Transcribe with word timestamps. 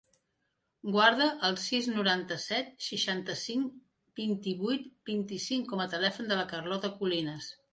Guarda 0.93 1.27
el 1.49 1.57
sis, 1.63 1.89
noranta-set, 1.97 2.71
seixanta-cinc, 2.85 3.77
vint-i-vuit, 4.21 4.89
vint-i-cinc 5.11 5.71
com 5.75 5.85
a 5.85 5.89
telèfon 5.93 6.33
de 6.33 6.41
la 6.41 6.49
Carlota 6.57 6.93
Colinas. 6.99 7.53